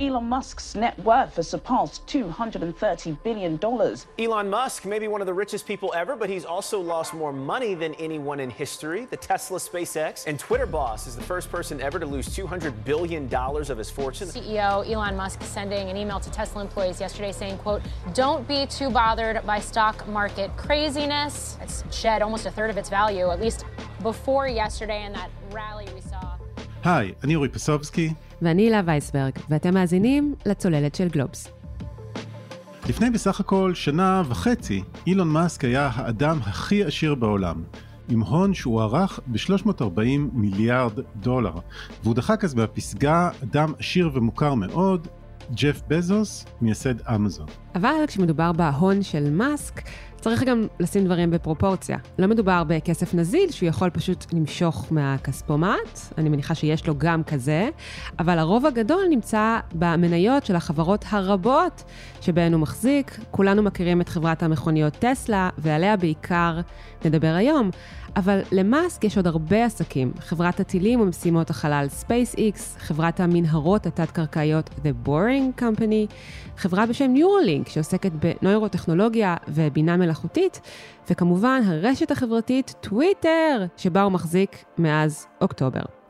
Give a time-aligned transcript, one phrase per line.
[0.00, 3.58] Elon Musk's net worth has surpassed $230 billion.
[4.18, 7.32] Elon Musk may be one of the richest people ever, but he's also lost more
[7.32, 9.06] money than anyone in history.
[9.06, 13.34] The Tesla, SpaceX, and Twitter boss is the first person ever to lose $200 billion
[13.34, 14.28] of his fortune.
[14.28, 17.80] CEO Elon Musk sending an email to Tesla employees yesterday saying, quote,
[18.12, 21.56] don't be too bothered by stock market craziness.
[21.62, 23.64] It's shed almost a third of its value, at least
[24.02, 26.36] before yesterday in that rally we saw.
[26.84, 28.14] היי, אני אורי פסובסקי.
[28.41, 31.47] ואני הילה וייסברג, ואתם מאזינים לצוללת של גלובס.
[32.89, 37.63] לפני בסך הכל שנה וחצי, אילון מאסק היה האדם הכי עשיר בעולם,
[38.09, 40.01] עם הון שהוערך ב-340
[40.33, 41.53] מיליארד דולר,
[42.03, 45.07] והוא דחק אז בפסגה אדם עשיר ומוכר מאוד,
[45.55, 47.47] ג'ף בזוס, מייסד אמזון.
[47.75, 49.81] אבל כשמדובר בהון של מאסק,
[50.21, 51.97] צריך גם לשים דברים בפרופורציה.
[52.19, 57.69] לא מדובר בכסף נזיל שהוא יכול פשוט למשוך מהכספומט, אני מניחה שיש לו גם כזה,
[58.19, 61.83] אבל הרוב הגדול נמצא במניות של החברות הרבות
[62.21, 63.19] שבהן הוא מחזיק.
[63.31, 66.59] כולנו מכירים את חברת המכוניות טסלה, ועליה בעיקר
[67.05, 67.69] נדבר היום.
[68.15, 75.07] אבל למאסק יש עוד הרבה עסקים, חברת הטילים ומשימות החלל SpaceX, חברת המנהרות התת-קרקעיות The
[75.07, 76.13] Boring Company,
[76.57, 80.61] חברה בשם Neuralink שעוסקת בנוירוטכנולוגיה ובינה מלאכותית,
[81.09, 86.00] וכמובן הרשת החברתית טוויטר, שבה הוא מחזיק מאז אוקטובר.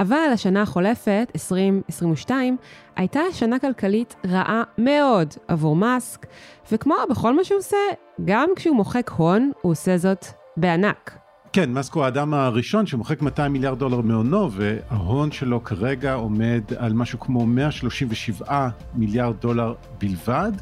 [0.00, 2.56] אבל השנה החולפת, 2022,
[2.96, 6.26] הייתה שנה כלכלית רעה מאוד עבור מאסק,
[6.72, 7.76] וכמו בכל מה שהוא עושה,
[8.24, 11.18] גם כשהוא מוחק הון, הוא עושה זאת בענק.
[11.52, 16.92] כן, מאסק הוא האדם הראשון שמוחק 200 מיליארד דולר מהונו, וההון שלו כרגע עומד על
[16.92, 20.52] משהו כמו 137 מיליארד דולר בלבד.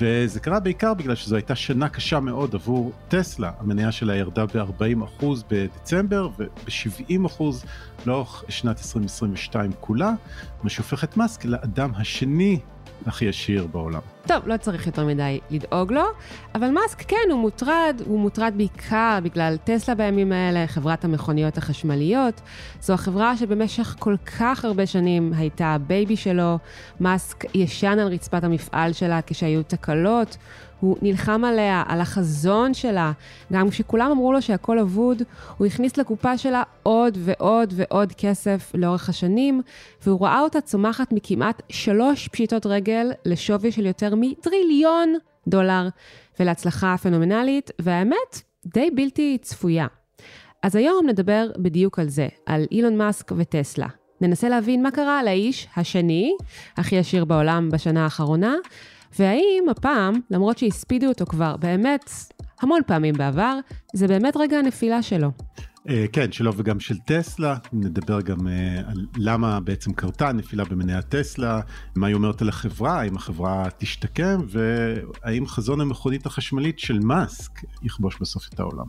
[0.00, 5.24] וזה קרה בעיקר בגלל שזו הייתה שנה קשה מאוד עבור טסלה, המניה שלה ירדה ב-40%
[5.50, 7.42] בדצמבר וב-70%
[8.06, 10.12] לאורך שנת 2022 כולה,
[10.62, 12.58] מה שהופך את מאסק לאדם השני
[13.06, 14.00] הכי עשיר בעולם.
[14.26, 16.02] טוב, לא צריך יותר מדי לדאוג לו,
[16.54, 22.40] אבל מאסק כן, הוא מוטרד, הוא מוטרד בעיקר בגלל טסלה בימים האלה, חברת המכוניות החשמליות.
[22.80, 26.58] זו החברה שבמשך כל כך הרבה שנים הייתה ה baby שלו.
[27.00, 30.36] מאסק ישן על רצפת המפעל שלה כשהיו תקלות.
[30.82, 33.12] הוא נלחם עליה, על החזון שלה.
[33.52, 35.22] גם כשכולם אמרו לו שהכל אבוד,
[35.58, 39.62] הוא הכניס לקופה שלה עוד ועוד ועוד כסף לאורך השנים,
[40.06, 45.14] והוא ראה אותה צומחת מכמעט שלוש פשיטות רגל לשווי של יותר מטריליון
[45.48, 45.88] דולר,
[46.40, 49.86] ולהצלחה פנומנלית, והאמת, די בלתי צפויה.
[50.62, 53.88] אז היום נדבר בדיוק על זה, על אילון מאסק וטסלה.
[54.20, 56.36] ננסה להבין מה קרה לאיש השני,
[56.76, 58.54] הכי עשיר בעולם בשנה האחרונה,
[59.18, 62.10] והאם הפעם, למרות שהספידו אותו כבר באמת
[62.60, 63.58] המון פעמים בעבר,
[63.94, 65.30] זה באמת רגע הנפילה שלו.
[65.88, 71.02] Uh, כן, שלו וגם של טסלה, נדבר גם uh, על למה בעצם קרתה הנפילה במניה
[71.02, 71.60] טסלה,
[71.96, 78.16] מה היא אומרת על החברה, האם החברה תשתקם, והאם חזון המכונית החשמלית של מאסק יכבוש
[78.20, 78.86] בסוף את העולם.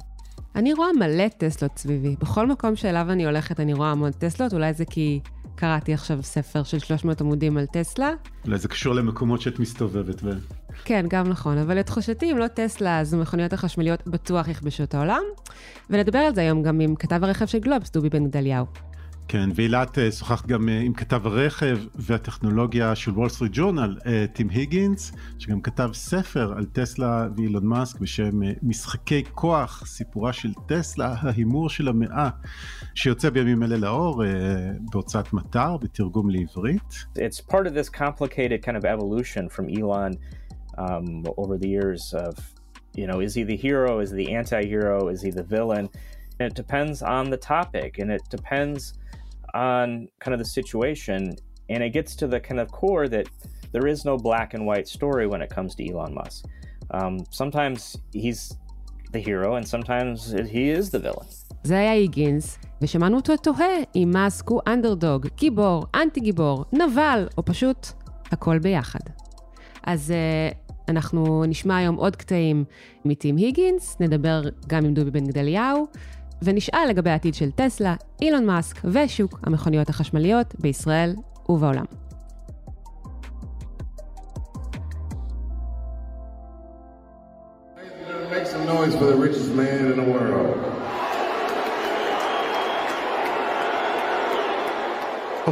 [0.55, 2.15] אני רואה מלא טסלות סביבי.
[2.19, 5.19] בכל מקום שאליו אני הולכת אני רואה המון טסלות, אולי זה כי
[5.55, 8.09] קראתי עכשיו ספר של 300 עמודים על טסלה.
[8.45, 10.39] אולי זה קשור למקומות שאת מסתובבת בהם.
[10.85, 15.21] כן, גם נכון, אבל לתחושתי, אם לא טסלה, אז המכוניות החשמליות בטוח יכבשו את העולם.
[15.89, 18.65] ונדבר על זה היום גם עם כתב הרכב של גלובס, דובי בן גדליהו.
[19.27, 24.25] כן, ואילת אה, שוחחת גם אה, עם כתב הרכב והטכנולוגיה של וול סטריט ג'ורנל, אה,
[24.33, 31.15] טים היגינס, שגם כתב ספר על טסלה ואילון מאסק בשם משחקי כוח, סיפורה של טסלה,
[31.19, 32.29] ההימור של המאה,
[32.95, 34.23] שיוצא בימים אלה לאור
[34.91, 37.05] בהוצאת מטר, בתרגום לעברית.
[37.15, 40.11] It's part of this complicated kind of evolution from Elon
[40.77, 42.33] um, over the years of,
[42.95, 45.85] you know, is he the hero, is he the anti-hero, is he the villain?
[46.39, 48.93] And it depends on the topic and it depends
[49.53, 51.35] on kind of the situation.
[51.69, 53.27] And it gets to the kind of core that
[53.73, 56.45] there is no black and white story when it comes to Elon Musk.
[56.91, 58.41] Um, sometimes he's
[59.11, 60.17] the hero and sometimes
[60.55, 61.27] he is the villain.
[61.63, 67.45] זה היה היגינס, ושמענו אותו תוהה אם מאסק הוא אנדרדוג, גיבור, אנטי גיבור, נבל, או
[67.45, 67.87] פשוט
[68.31, 68.99] הכל ביחד.
[69.83, 72.63] אז uh, אנחנו נשמע היום עוד קטעים
[73.05, 75.87] מטים היגינס, נדבר גם עם דובי בן גדליהו,
[76.43, 81.15] ונשאל לגבי העתיד של טסלה, אילון מאסק ושוק המכוניות החשמליות בישראל
[81.49, 81.85] ובעולם.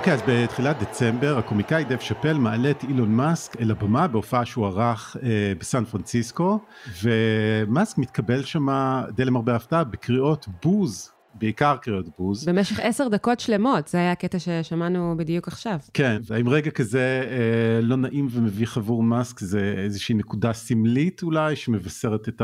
[0.02, 4.46] אוקיי, okay, אז בתחילת דצמבר הקומיקאי דב שאפל מעלה את אילון מאסק אל הבמה בהופעה
[4.46, 6.60] שהוא ערך אה, בסן פרנסיסקו,
[7.04, 8.68] ומאסק מתקבל שם,
[9.16, 12.46] די למרבה ההפתעה, בקריאות בוז בעיקר קריאות בוז.
[12.46, 15.80] במשך עשר דקות שלמות, זה היה הקטע ששמענו בדיוק עכשיו.
[15.94, 21.56] כן, והאם רגע כזה אה, לא נעים ומביך עבור מאסק זה איזושהי נקודה סמלית אולי
[21.56, 22.42] שמבשרת את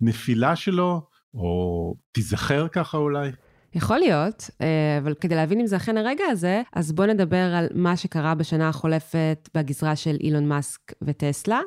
[0.00, 1.02] הנפילה שלו,
[1.34, 3.30] או תיזכר ככה אולי?
[3.76, 4.66] יכול להיות, אה,
[4.98, 8.68] אבל כדי להבין אם זה אכן הרגע הזה, אז בואו נדבר על מה שקרה בשנה
[8.68, 11.60] החולפת בגזרה של אילון מאסק וטסלה.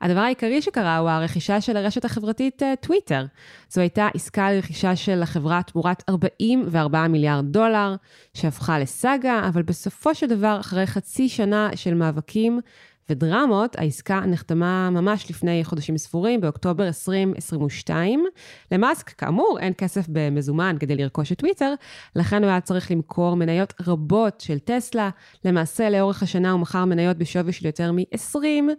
[0.00, 3.26] הדבר העיקרי שקרה הוא הרכישה של הרשת החברתית אה, טוויטר.
[3.68, 7.96] זו הייתה עסקה לרכישה של החברה תמורת 44 מיליארד דולר,
[8.34, 12.60] שהפכה לסאגה, אבל בסופו של דבר, אחרי חצי שנה של מאבקים
[13.12, 18.24] ודרמות, העסקה נחתמה ממש לפני חודשים ספורים, באוקטובר 2022.
[18.72, 21.74] למאסק, כאמור, אין כסף במזומן כדי לרכוש את טוויטר,
[22.16, 25.10] לכן הוא היה צריך למכור מניות רבות של טסלה.
[25.44, 28.38] למעשה, לאורך השנה הוא מכר מניות בשווי של יותר מ-20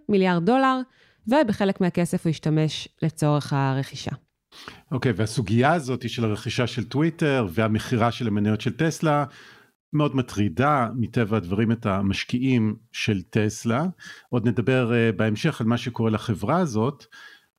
[0.10, 0.80] מיליארד דולר,
[1.28, 4.12] ובחלק מהכסף הוא השתמש לצורך הרכישה.
[4.92, 9.26] אוקיי, okay, והסוגיה הזאת של הרכישה של טוויטר והמכירה של המניות של טסלה,
[9.94, 13.86] מאוד מטרידה מטבע הדברים את המשקיעים של טסלה.
[14.30, 17.06] עוד נדבר uh, בהמשך על מה שקורה לחברה הזאת,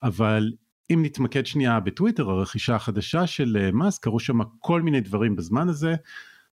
[0.02, 0.52] אבל
[0.92, 5.68] אם נתמקד שנייה בטוויטר, הרכישה החדשה של uh, מאסק, קרו שם כל מיני דברים בזמן
[5.68, 5.94] הזה.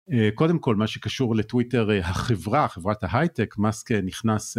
[0.09, 4.57] Uh, קודם כל, מה שקשור לטוויטר, החברה, חברת ההייטק, מאסק נכנס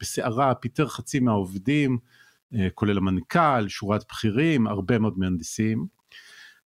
[0.00, 1.98] בסערה, פיטר חצי מהעובדים,
[2.74, 5.86] כולל המנכ"ל, שורת בכירים, הרבה מאוד מהנדסים.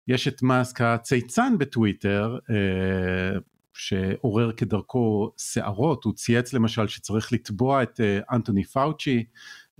[0.08, 2.38] יש את מאסק הצייצן בטוויטר,
[3.74, 9.24] שעורר כדרכו שערות, הוא צייץ למשל שצריך לתבוע את אה, אנטוני פאוצ'י,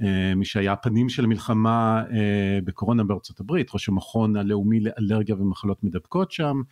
[0.02, 5.84] אה, מי שהיה הפנים של המלחמה אה, בקורונה בארצות הברית, ראש המכון הלאומי לאלרגיה ומחלות
[5.84, 6.62] מדבקות שם,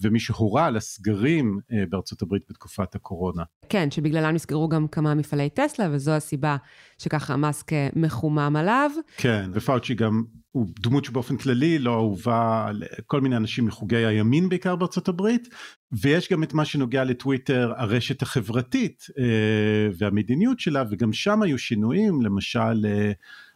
[0.00, 1.58] ומי שהורה על הסגרים
[1.88, 3.42] בארצות הברית בתקופת הקורונה.
[3.68, 6.56] כן, שבגללם נסגרו גם כמה מפעלי טסלה, וזו הסיבה
[6.98, 8.90] שככה מאסק מחומם עליו.
[9.16, 10.24] כן, ופאוצ'י גם
[10.58, 15.48] הוא דמות שבאופן כללי לא אהובה לכל מיני אנשים מחוגי הימין בעיקר בארצות הברית
[15.92, 22.22] ויש גם את מה שנוגע לטוויטר הרשת החברתית אה, והמדיניות שלה וגם שם היו שינויים
[22.22, 23.12] למשל אה,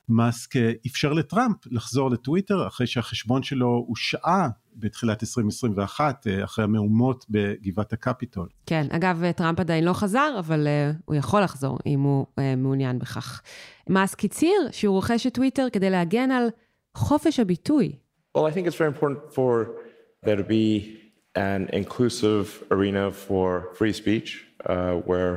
[0.09, 0.57] מאסק
[0.87, 8.49] אפשר לטראמפ לחזור לטוויטר אחרי שהחשבון שלו הושעה בתחילת 2021 אה, אחרי המהומות בגבעת הקפיטול.
[8.67, 10.67] כן, אגב טראמפ עדיין לא חזר אבל
[11.05, 12.27] הוא יכול לחזור אם הוא
[12.57, 13.43] מעוניין בכך.
[13.89, 16.49] מאסק הצהיר שהוא רוכש את טוויטר כדי להגן על
[16.96, 17.98] חופש הביטוי.
[18.36, 19.52] Well, I think it's very important for
[20.24, 20.98] there to be
[21.36, 24.30] an inclusive arena for free speech
[24.66, 25.34] uh, where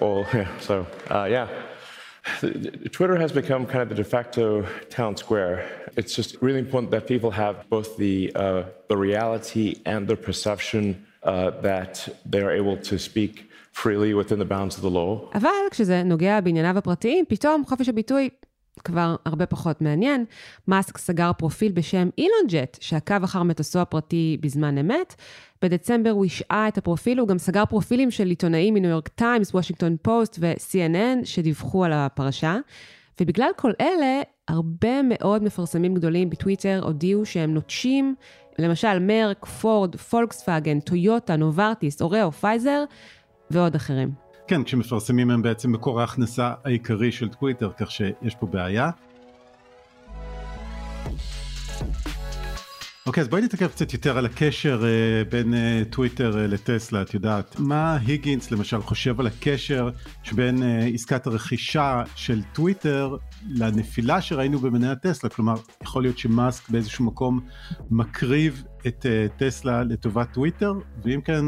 [0.00, 1.48] all, yeah, so, uh, yeah.
[2.96, 5.56] Twitter has become kind of the de facto town square.
[5.96, 11.06] It's just really important that people have both the, uh, the reality and the perception
[11.22, 15.30] uh, that they are able to speak freely within the bounds of the law.
[15.34, 18.28] אבל כשזה נוגע בענייניו הפרטיים, פתאום חופש הביטוי
[18.83, 20.25] כבר הרבה פחות מעניין.
[20.67, 25.15] מאסק סגר פרופיל בשם אילון ג'ט, שעקב אחר מטוסו הפרטי בזמן אמת.
[25.61, 29.95] בדצמבר הוא השעה את הפרופיל, הוא גם סגר פרופילים של עיתונאים מניו יורק טיימס, וושינגטון
[30.01, 32.57] פוסט ו-CNN שדיווחו על הפרשה.
[33.21, 38.15] ובגלל כל אלה, הרבה מאוד מפרסמים גדולים בטוויטר הודיעו שהם נוטשים,
[38.59, 42.83] למשל מרק, פורד, פולקסווגן, טויוטה, נוברטיס, אוריאו, פייזר
[43.51, 44.22] ועוד אחרים.
[44.47, 48.89] כן, כשמפרסמים הם בעצם מקור ההכנסה העיקרי של טוויטר, כך שיש פה בעיה.
[53.05, 55.57] אוקיי, אז בואי נתעכב קצת יותר על הקשר uh, בין uh,
[55.89, 57.59] טוויטר uh, לטסלה, את יודעת.
[57.59, 59.89] מה היגינס למשל חושב על הקשר
[60.23, 63.17] שבין uh, עסקת הרכישה של טוויטר
[63.49, 65.29] לנפילה שראינו במניה טסלה?
[65.29, 67.39] כלומר, יכול להיות שמאסק באיזשהו מקום
[67.91, 70.73] מקריב את uh, טסלה לטובת טוויטר,
[71.03, 71.45] ואם כן,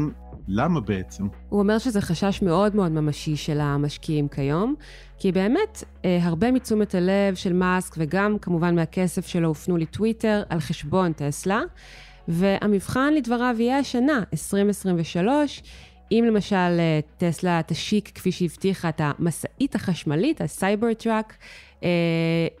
[0.48, 1.24] למה בעצם?
[1.48, 4.74] הוא אומר שזה חשש מאוד מאוד ממשי של המשקיעים כיום,
[5.18, 10.60] כי באמת אה, הרבה מתשומת הלב של מאסק וגם כמובן מהכסף שלו הופנו לטוויטר על
[10.60, 11.60] חשבון טסלה,
[12.28, 15.62] והמבחן לדבריו יהיה השנה, 2023.
[16.12, 21.36] אם למשל אה, טסלה תשיק כפי שהבטיחה את המשאית החשמלית, הסייבר טראק,
[21.84, 21.88] אה,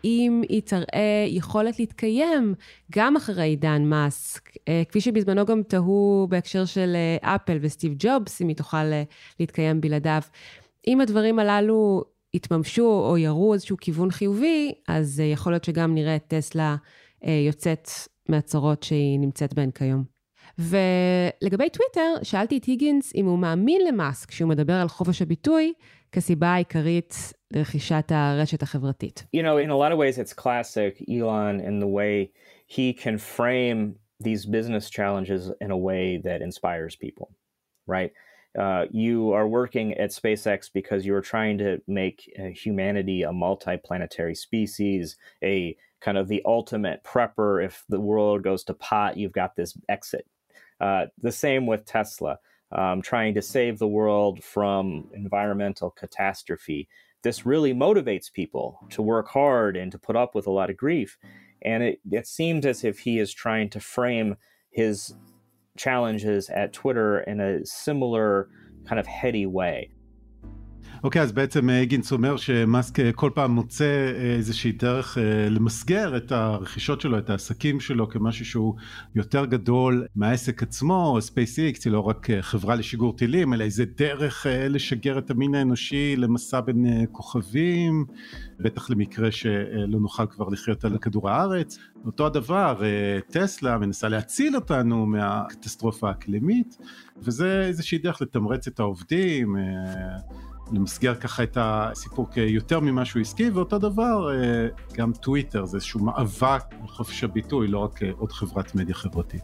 [0.04, 2.54] אם היא תראה יכולת להתקיים
[2.92, 8.48] גם אחרי עידן מאסק, אה, כפי שבזמנו גם תהו בהקשר של אפל וסטיב ג'ובס, אם
[8.48, 8.84] היא תוכל
[9.40, 10.22] להתקיים בלעדיו.
[10.86, 16.24] אם הדברים הללו יתממשו או יראו איזשהו כיוון חיובי, אז יכול להיות שגם נראה את
[16.28, 16.76] טסלה
[17.46, 17.88] יוצאת
[18.28, 20.15] מהצרות שהיא נמצאת בהן כיום.
[20.59, 25.73] ולגבי טוויטר, שאלתי את היגינס אם הוא מאמין למאסק כשהוא מדבר על חופש הביטוי
[26.11, 29.23] כסיבה העיקרית לרכישת הרשת החברתית.
[29.35, 32.31] You know, in a lot of ways it's classic Elon in the way
[32.67, 37.27] he can frame these business challenges in a way that inspires people,
[37.87, 38.11] right?
[38.63, 43.31] Uh, you are working at SpaceX because you are trying to make uh, humanity a
[43.31, 47.63] multi-planetary species, a kind of the ultimate prepper.
[47.63, 50.25] If the world goes to pot, you've got this exit.
[50.80, 52.38] Uh, the same with Tesla,
[52.72, 56.88] um, trying to save the world from environmental catastrophe.
[57.22, 60.76] This really motivates people to work hard and to put up with a lot of
[60.76, 61.18] grief.
[61.62, 64.36] And it, it seems as if he is trying to frame
[64.70, 65.14] his
[65.76, 68.48] challenges at Twitter in a similar
[68.86, 69.90] kind of heady way.
[71.06, 75.18] אוקיי, אז בעצם היגינס אומר שמאסק כל פעם מוצא איזושהי דרך
[75.50, 78.74] למסגר את הרכישות שלו, את העסקים שלו, כמשהו שהוא
[79.14, 85.18] יותר גדול מהעסק עצמו, SpaceX היא לא רק חברה לשיגור טילים, אלא איזה דרך לשגר
[85.18, 88.04] את המין האנושי למסע בין כוכבים,
[88.60, 91.78] בטח למקרה שלא נוכל כבר לחיות על כדור הארץ.
[92.06, 92.82] אותו הדבר,
[93.30, 96.78] טסלה מנסה להציל אותנו מהקטסטרופה האקלימית,
[97.22, 99.56] וזה איזושהי דרך לתמרץ את העובדים.
[100.72, 104.28] למסגר ככה את הסיפור כיותר ממשהו עסקי, ואותו דבר
[104.96, 109.42] גם טוויטר, זה איזשהו מאבק על חופש הביטוי, לא רק עוד חברת מדיה חברתית.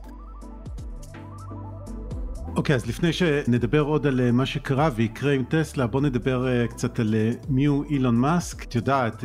[2.57, 7.01] אוקיי, okay, אז לפני שנדבר עוד על מה שקרה ויקרה עם טסלה, בוא נדבר קצת
[7.01, 7.15] על
[7.49, 8.65] מי הוא אילון מאסק.
[8.65, 9.25] את יודעת,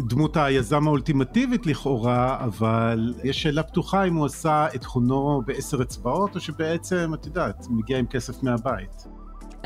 [0.00, 6.34] דמות היזם האולטימטיבית לכאורה, אבל יש שאלה פתוחה אם הוא עשה את הונו בעשר אצבעות,
[6.34, 9.06] או שבעצם, את יודעת, מגיע עם כסף מהבית.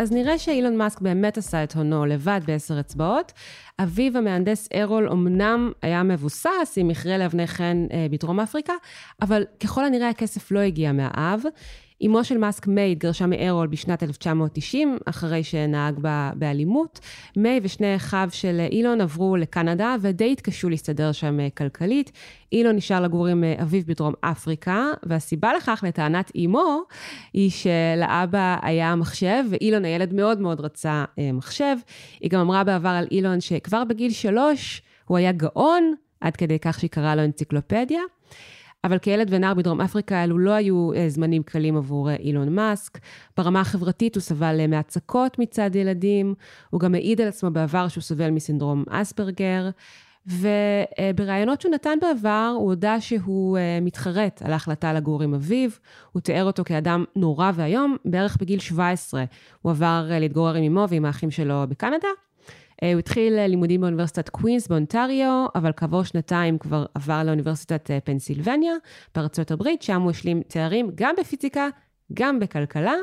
[0.00, 3.32] אז נראה שאילון מאסק באמת עשה את הונו לבד בעשר אצבעות.
[3.82, 8.72] אביו המהנדס ארול אמנם היה מבוסס עם מכרה לאבני חן בדרום אפריקה,
[9.22, 11.40] אבל ככל הנראה הכסף לא הגיע מהאב.
[12.06, 17.00] אמו של מאסק מיי התגרשה מארול בשנת 1990, אחרי שנהג בה באלימות.
[17.36, 22.12] מיי ושני אחיו של אילון עברו לקנדה ודי התקשו להסתדר שם כלכלית.
[22.52, 26.82] אילון נשאר לגור עם אביו בדרום אפריקה, והסיבה לכך, לטענת אמו,
[27.32, 31.76] היא שלאבא היה מחשב, ואילון הילד מאוד מאוד רצה מחשב.
[32.20, 36.78] היא גם אמרה בעבר על אילון שכבר בגיל שלוש הוא היה גאון, עד כדי כך
[36.78, 38.00] שהיא קראה לו אנציקלופדיה.
[38.84, 42.98] אבל כילד ונער בדרום אפריקה אלו לא היו זמנים קלים עבור אילון מאסק.
[43.36, 46.34] ברמה החברתית הוא סבל מהצקות מצד ילדים,
[46.70, 49.68] הוא גם העיד על עצמו בעבר שהוא סובל מסינדרום אספרגר,
[50.26, 55.70] ובראיונות שהוא נתן בעבר, הוא הודה שהוא מתחרט על ההחלטה לגור עם אביו,
[56.12, 59.24] הוא תיאר אותו כאדם נורא ואיום, בערך בגיל 17
[59.62, 62.08] הוא עבר להתגורר עם אמו ועם האחים שלו בקנדה.
[62.82, 68.72] הוא התחיל לימודים באוניברסיטת קווינס באונטריו, אבל כעבור שנתיים כבר עבר לאוניברסיטת פנסילבניה
[69.14, 71.68] בארצות הברית, שם הוא השלים תארים גם בפיזיקה,
[72.14, 72.94] גם בכלכלה.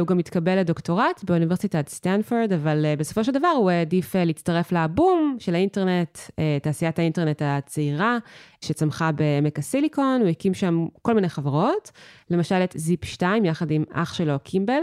[0.00, 5.54] הוא גם התקבל לדוקטורט באוניברסיטת סטנפורד, אבל בסופו של דבר הוא העדיף להצטרף לבום של
[5.54, 6.18] האינטרנט,
[6.62, 8.18] תעשיית האינטרנט הצעירה,
[8.60, 11.90] שצמחה בעמק הסיליקון, הוא הקים שם כל מיני חברות,
[12.30, 14.82] למשל את זיפ 2 יחד עם אח שלו קימבל.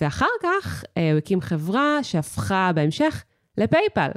[0.00, 3.24] ואחר כך הוא הקים חברה שהפכה בהמשך
[3.58, 4.10] לפייפל,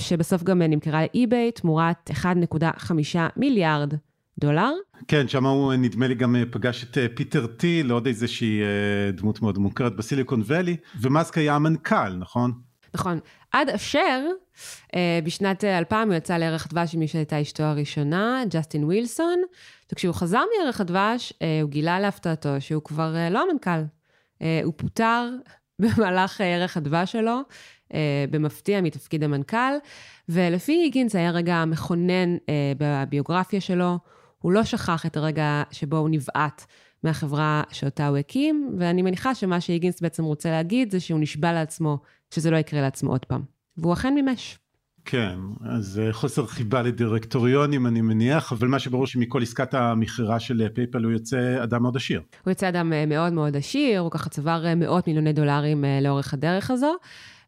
[0.00, 2.94] שבסוף גם נמכרה לאי-ביי תמורת 1.5
[3.36, 3.94] מיליארד
[4.38, 4.70] דולר.
[5.08, 8.60] כן, שם הוא נדמה לי גם פגש את פיטר תיל, עוד איזושהי
[9.12, 12.52] דמות מאוד מוכרת ב Silicon Valley, ומאסק היה המנכ"ל, נכון?
[12.94, 13.18] נכון.
[13.52, 14.26] עד אשר,
[15.24, 19.42] בשנת 2000 הוא יצא לערך דבש עם מי שהייתה אשתו הראשונה, ג'סטין ווילסון,
[19.92, 21.32] וכשהוא חזר מערך הדבש,
[21.62, 23.82] הוא גילה להפתעתו שהוא כבר לא המנכ"ל.
[24.64, 25.30] הוא פוטר
[25.78, 27.40] במהלך ערך הדבש שלו,
[28.30, 29.72] במפתיע מתפקיד המנכ"ל,
[30.28, 32.36] ולפי היגינס היה רגע מכונן
[32.78, 33.98] בביוגרפיה שלו,
[34.38, 36.64] הוא לא שכח את הרגע שבו הוא נבעט
[37.02, 41.98] מהחברה שאותה הוא הקים, ואני מניחה שמה שהיגינס בעצם רוצה להגיד זה שהוא נשבע לעצמו
[42.30, 43.42] שזה לא יקרה לעצמו עוד פעם.
[43.76, 44.58] והוא אכן מימש.
[45.04, 51.04] כן, אז חוסר חיבה לדירקטוריונים אני מניח, אבל מה שברור שמכל עסקת המכירה של פייפל
[51.04, 52.22] הוא יוצא אדם מאוד עשיר.
[52.44, 56.94] הוא יוצא אדם מאוד מאוד עשיר, הוא ככה צבר מאות מיליוני דולרים לאורך הדרך הזו.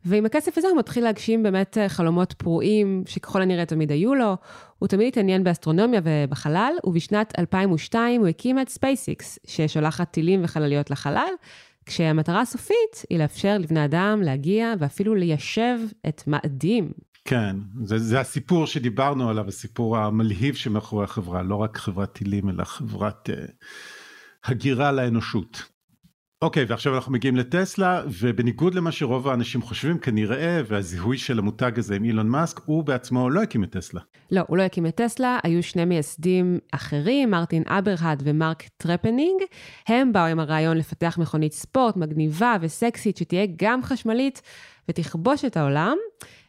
[0.05, 4.37] ועם הכסף הזה הוא מתחיל להגשים באמת חלומות פרועים, שככל הנראה תמיד היו לו.
[4.79, 11.29] הוא תמיד התעניין באסטרונומיה ובחלל, ובשנת 2002 הוא הקים את SpaceX, ששולחת טילים וחלליות לחלל,
[11.87, 16.93] כשהמטרה הסופית היא לאפשר לבני אדם להגיע ואפילו ליישב את מאדים.
[17.25, 22.65] כן, זה, זה הסיפור שדיברנו עליו, הסיפור המלהיב שמאחורי החברה, לא רק חברת טילים, אלא
[22.65, 23.53] חברת אה,
[24.45, 25.63] הגירה לאנושות.
[26.43, 31.97] אוקיי, ועכשיו אנחנו מגיעים לטסלה, ובניגוד למה שרוב האנשים חושבים, כנראה, והזיהוי של המותג הזה
[31.97, 34.01] עם אילון מאסק, הוא בעצמו לא הקים את טסלה.
[34.31, 39.43] לא, הוא לא הקים את טסלה, היו שני מייסדים אחרים, מרטין אברהרד ומרק טרפנינג.
[39.89, 44.43] הם באו עם הרעיון לפתח מכונית ספורט מגניבה וסקסית, שתהיה גם חשמלית
[44.89, 45.97] ותכבוש את העולם.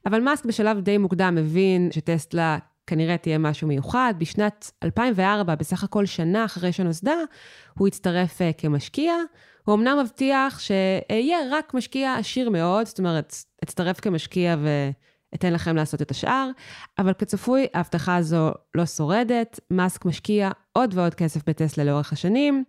[0.06, 2.58] אבל מאסק בשלב די מוקדם מבין שטסלה
[2.88, 4.14] כנראה תהיה משהו מיוחד.
[4.18, 7.16] בשנת 2004, בסך הכל שנה אחרי שנוסדה,
[7.78, 9.14] הוא הצטרף כמשקיע.
[9.66, 14.56] הוא אמנם מבטיח שאהיה רק משקיע עשיר מאוד, זאת אומרת, אצטרף כמשקיע
[15.36, 16.50] אתן לכם לעשות את השאר,
[17.00, 22.64] אבל כצפוי, ההבטחה הזו לא שורדת, מאסק משקיע עוד ועוד כסף בטסלה לאורך השנים.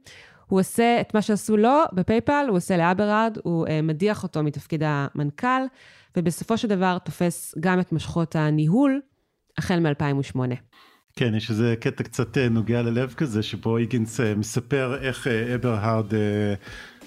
[0.49, 4.83] הוא עושה את מה שעשו לו בפייפל, הוא עושה לאברהרד, הוא אה, מדיח אותו מתפקיד
[4.85, 5.63] המנכ"ל,
[6.17, 9.01] ובסופו של דבר תופס גם את מושכות הניהול,
[9.59, 10.39] החל מ-2008.
[11.17, 16.07] כן, יש איזה קטע קצת אה, נוגע ללב כזה, שבו היגינס אה, מספר איך אברהרד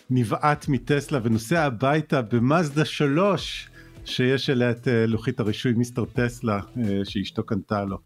[0.10, 3.70] נבעט מטסלה ונוסע הביתה במאזדה 3,
[4.06, 6.60] שיש עליה את לוחית הרישוי מיסטר טסלה,
[7.04, 7.98] שאשתו קנתה לו,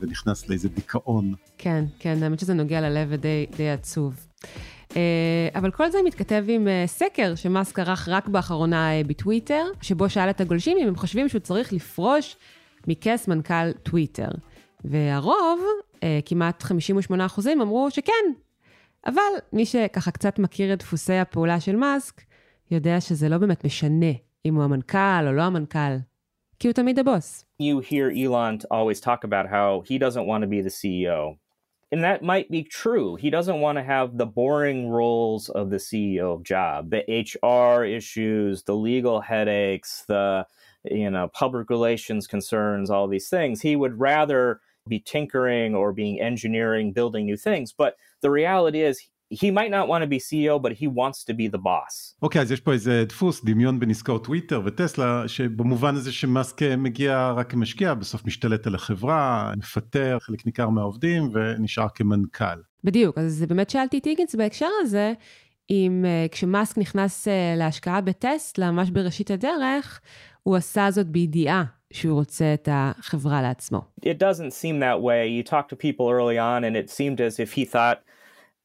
[0.00, 1.34] ונכנס לאיזה דיכאון.
[1.58, 4.25] כן, כן, האמת שזה נוגע ללב ודי עצוב.
[4.96, 10.08] אה, אבל כל זה מתכתב עם אה, סקר שמאסק ערך רק באחרונה אה, בטוויטר, שבו
[10.10, 12.36] שאל את הגולשים אם הם חושבים שהוא צריך לפרוש
[12.86, 14.28] מכס מנכ"ל טוויטר.
[14.84, 15.60] והרוב,
[16.26, 18.12] כמעט 58 אחוזים, אמרו שכן.
[19.06, 19.20] אבל
[19.52, 22.22] מי שככה קצת מכיר את דפוסי הפעולה של מאסק,
[22.70, 24.12] יודע שזה לא באמת משנה
[24.46, 25.96] אם הוא המנכ"ל או לא המנכ"ל,
[26.58, 27.44] כי הוא תמיד הבוס.
[27.62, 31.45] You hear Elon always talk about how he doesn't want to be the CEO.
[31.92, 33.16] And that might be true.
[33.16, 38.64] He doesn't want to have the boring roles of the CEO job, the HR issues,
[38.64, 40.46] the legal headaches, the
[40.84, 43.60] you know public relations concerns, all these things.
[43.60, 47.72] He would rather be tinkering or being engineering, building new things.
[47.72, 51.34] But the reality is he might not want to be CEO, but he wants to
[51.34, 52.14] be the boss.
[52.22, 56.62] אוקיי, okay, אז יש פה איזה דפוס, דמיון בין עסקאות טוויטר וטסלה, שבמובן הזה שמאסק
[56.62, 62.60] מגיע רק כמשקיע, בסוף משתלט על החברה, מפטר חלק ניכר מהעובדים ונשאר כמנכ"ל.
[62.84, 65.12] בדיוק, אז באמת שאלתי את היגינס בהקשר הזה,
[65.70, 70.00] אם uh, כשמאסק נכנס uh, להשקעה בטסלה, ממש בראשית הדרך,
[70.42, 73.80] הוא עשה זאת בידיעה שהוא רוצה את החברה לעצמו.
[74.00, 75.26] It doesn't seem that way.
[75.26, 77.98] You talk to people early on and it seemed as if he thought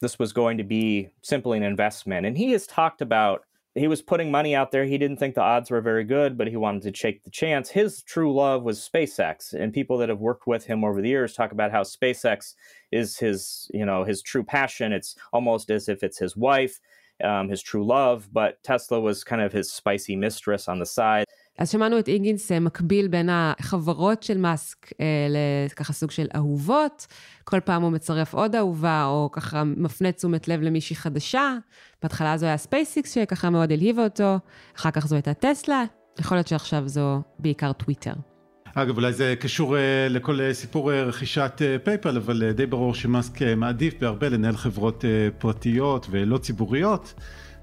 [0.01, 2.25] this was going to be simply an investment.
[2.25, 3.43] And he has talked about
[3.73, 4.83] he was putting money out there.
[4.83, 7.69] He didn't think the odds were very good, but he wanted to take the chance.
[7.69, 11.33] His true love was SpaceX, and people that have worked with him over the years
[11.33, 12.55] talk about how SpaceX
[12.91, 14.91] is his, you know, his true passion.
[14.91, 16.81] It's almost as if it's his wife,
[17.23, 18.27] um, his true love.
[18.33, 21.25] But Tesla was kind of his spicy mistress on the side.
[21.61, 24.89] אז שמענו את איגינס מקביל בין החברות של מאסק
[25.65, 27.07] לככה סוג של אהובות.
[27.43, 31.57] כל פעם הוא מצרף עוד אהובה, או ככה מפנה תשומת לב למישהי חדשה.
[32.01, 34.39] בהתחלה זו היה ספייסיקס שככה מאוד הלהיבה אותו,
[34.77, 35.83] אחר כך זו הייתה טסלה,
[36.19, 38.13] יכול להיות שעכשיו זו בעיקר טוויטר.
[38.75, 44.29] אגב, אולי זה קשור אה, לכל סיפור רכישת פייפל, אבל די ברור שמאסק מעדיף בהרבה
[44.29, 45.05] לנהל חברות
[45.37, 47.13] פרטיות ולא ציבוריות.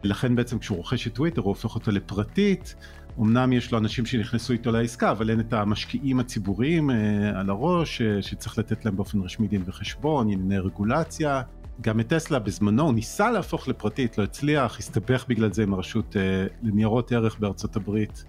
[0.02, 2.74] לכן בעצם כשהוא רוכש את טוויטר הוא הופך אותה לפרטית,
[3.20, 8.02] אמנם יש לו אנשים שנכנסו איתו לעסקה, אבל אין את המשקיעים הציבוריים אה, על הראש,
[8.02, 11.42] אה, שצריך לתת להם באופן רשמי דין וחשבון, ענייני רגולציה.
[11.80, 16.16] גם את טסלה בזמנו הוא ניסה להפוך לפרטית, לא הצליח, הסתבך בגלל זה עם הרשות
[16.16, 18.24] אה, לניירות ערך בארצות הברית.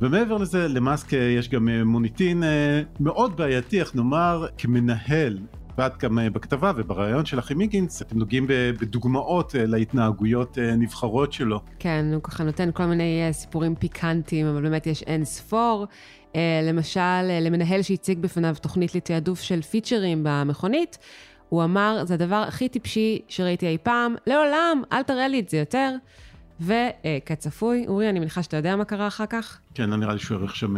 [0.00, 5.38] ומעבר לזה, למאסק אה, יש גם אה, מוניטין אה, מאוד בעייתי, איך נאמר, כמנהל
[5.78, 11.32] ואת גם אה, בכתבה ובריאיון שלך עם היגינס, אתם נוגעים בדוגמאות אה, להתנהגויות אה, נבחרות
[11.32, 11.60] שלו.
[11.78, 15.86] כן, הוא ככה נותן כל מיני סיפורים פיקנטיים, אבל באמת יש אין ספור.
[16.62, 20.98] למשל, למנהל שהציג בפניו תוכנית לתעדוף של פיצ'רים במכונית,
[21.48, 25.56] הוא אמר, זה הדבר הכי טיפשי שראיתי אי פעם, לעולם, אל תראה לי את זה
[25.56, 25.94] יותר.
[26.60, 29.58] וכצפוי, אורי, אני מניחה שאתה יודע מה קרה אחר כך?
[29.74, 30.74] כן, לא נראה לי שהוא ערך שם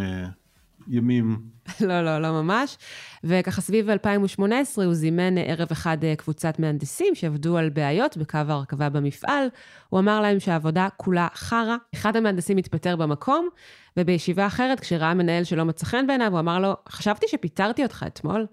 [0.91, 1.39] ימים.
[1.89, 2.79] לא, לא, לא ממש.
[3.25, 8.89] וככה סביב 2018 הוא זימן ערב אחד אה, קבוצת מהנדסים שעבדו על בעיות בקו ההרכבה
[8.89, 9.47] במפעל.
[9.89, 11.77] הוא אמר להם שהעבודה כולה חרא.
[11.95, 13.49] אחד המהנדסים התפטר במקום,
[13.97, 18.47] ובישיבה אחרת, כשראה מנהל שלא מצא חן בעיניו, הוא אמר לו, חשבתי שפיטרתי אותך אתמול.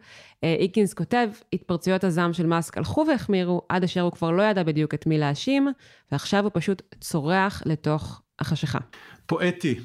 [0.43, 4.93] איקינס כותב, התפרצויות הזעם של מאסק הלכו והחמירו, עד אשר הוא כבר לא ידע בדיוק
[4.93, 5.67] את מי להאשים,
[6.11, 8.79] ועכשיו הוא פשוט צורח לתוך החשיכה.
[9.25, 9.79] פואטי.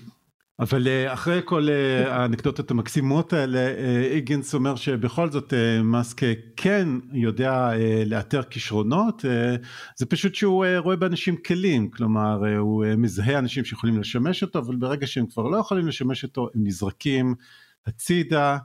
[0.62, 6.20] אבל אה, אחרי כל אה, האנקדוטות המקסימות האלה, אה, איגינס אומר שבכל זאת מאסק
[6.56, 7.70] כן יודע
[8.06, 9.24] לאתר כישרונות,
[9.96, 15.06] זה פשוט שהוא רואה באנשים כלים, כלומר הוא מזהה אנשים שיכולים לשמש אותו, אבל ברגע
[15.06, 17.34] שהם כבר לא יכולים לשמש אותו, הם נזרקים
[17.86, 18.58] הצידה.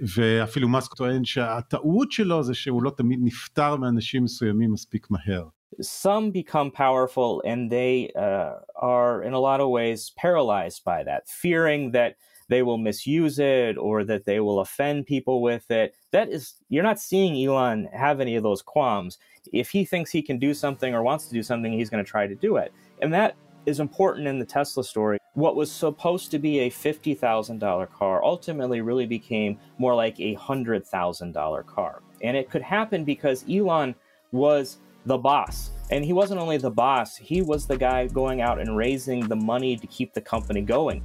[0.00, 5.44] ואפילו מאסק טוען שהטעות שלו זה שהוא לא תמיד נפטר מאנשים מסוימים מספיק מהר.
[5.80, 11.28] Some become powerful and they uh, are in a lot of ways paralyzed by that
[11.28, 12.16] fearing that
[12.48, 15.94] they will misuse it or that they will offend people with it.
[16.10, 19.18] That is you're not seeing elon have any of those qualms.
[19.52, 22.10] If he thinks he can do something or wants to do something he's going to
[22.10, 22.72] try to do it.
[23.00, 25.18] And that is important in the tesla story.
[25.34, 31.66] What was supposed to be a $50000 car ultimately really became more like a $100000
[31.66, 32.02] car.
[32.22, 33.94] And it could happen because elon
[34.32, 35.70] was the boss.
[35.90, 39.36] And he wasn't only the boss, he was the guy going out and raising the
[39.36, 41.02] money to keep the company going.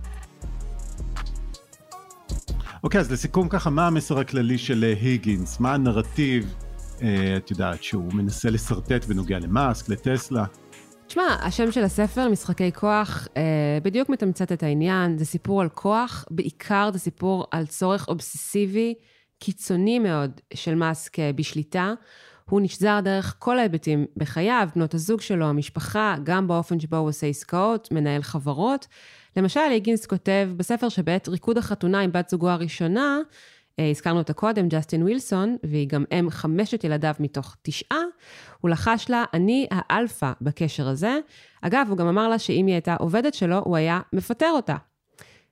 [2.83, 5.59] אוקיי, אז לסיכום ככה, מה המסר הכללי של אה, היגינס?
[5.59, 6.55] מה הנרטיב,
[7.01, 10.45] אה, את יודעת, שהוא מנסה לשרטט בנוגע למאסק, לטסלה?
[11.07, 15.17] תשמע, השם של הספר, משחקי כוח, אה, בדיוק מתמצת את העניין.
[15.17, 18.93] זה סיפור על כוח, בעיקר זה סיפור על צורך אובססיבי,
[19.39, 21.93] קיצוני מאוד, של מאסק אה, בשליטה.
[22.49, 27.27] הוא נשזר דרך כל ההיבטים בחייו, בנות הזוג שלו, המשפחה, גם באופן שבו הוא עושה
[27.27, 28.88] עסקאות, מנהל חברות.
[29.38, 33.17] למשל, היגינס כותב בספר שבעת ריקוד החתונה עם בת זוגו הראשונה,
[33.79, 38.01] אה, הזכרנו אותה קודם, ג'סטין ווילסון, והיא גם אם חמשת ילדיו מתוך תשעה,
[38.62, 41.19] הוא לחש לה, אני האלפא בקשר הזה.
[41.62, 44.75] אגב, הוא גם אמר לה שאם היא הייתה עובדת שלו, הוא היה מפטר אותה.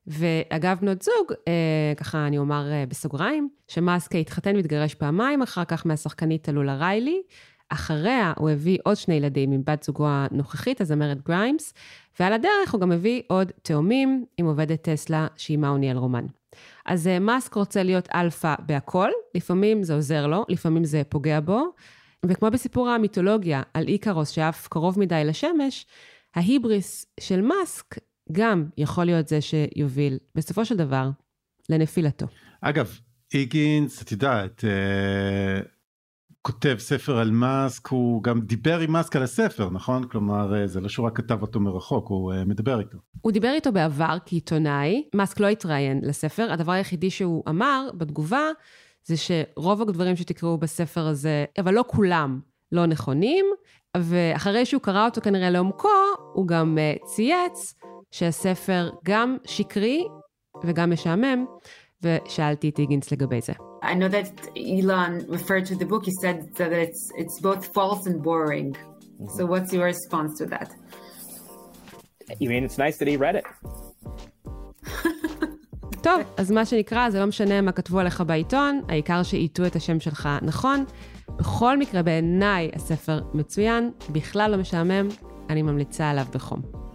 [0.08, 5.86] ואגב, בנות זוג, אה, ככה אני אומר אה, בסוגריים, שמאסק התחתן והתגרש פעמיים, אחר כך
[5.86, 7.22] מהשחקנית טלולה ריילי.
[7.70, 11.74] אחריה הוא הביא עוד שני ילדים עם בת זוגו הנוכחית, הזמרת גריימס,
[12.20, 16.26] ועל הדרך הוא גם הביא עוד תאומים עם עובדת טסלה, שעימה הוא ניהל רומן.
[16.86, 21.64] אז אה, מאסק רוצה להיות אלפא בהכל, לפעמים זה עוזר לו, לפעמים זה פוגע בו,
[22.26, 25.86] וכמו בסיפור המיתולוגי על איקרוס שאף קרוב מדי לשמש,
[26.36, 27.96] ההיבריס של מאסק
[28.32, 31.10] גם יכול להיות זה שיוביל, בסופו של דבר,
[31.70, 32.26] לנפילתו.
[32.62, 33.00] אגב,
[33.34, 35.62] היגינס, את יודעת, אה,
[36.42, 40.08] כותב ספר על מאסק, הוא גם דיבר עם מאסק על הספר, נכון?
[40.08, 42.98] כלומר, אה, זה לא שהוא רק כתב אותו מרחוק, הוא אה, מדבר איתו.
[43.22, 48.44] הוא דיבר איתו בעבר כעיתונאי, מאסק לא התראיין לספר, הדבר היחידי שהוא אמר בתגובה,
[49.04, 52.40] זה שרוב הדברים שתקראו בספר הזה, אבל לא כולם,
[52.72, 53.46] לא נכונים,
[53.98, 55.90] ואחרי שהוא קרא אותו כנראה לעומקו,
[56.34, 57.76] הוא גם uh, צייץ
[58.12, 60.08] שהספר גם שקרי
[60.64, 61.46] וגם משעמם,
[62.04, 63.54] ושאלתי את היגינס לגבי זה.
[63.84, 66.06] I know that Elon referred to the book.
[66.06, 68.76] He said that it's it's both false and boring.
[69.36, 70.70] So what's your response to that?
[72.42, 73.46] You mean it's nice that he read it?
[76.04, 80.00] טוב, אז מה שנקרא, זה לא משנה מה כתבו עליך בעיתון, העיקר שאיתו את השם
[80.00, 80.86] שלך נכון.
[81.28, 85.08] בכל מקרה, בעיניי הספר מצוין, בכלל לא משעמם,
[85.50, 86.87] אני ממליצה עליו בחום.